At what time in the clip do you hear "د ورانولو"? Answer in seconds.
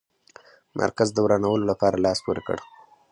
1.13-1.69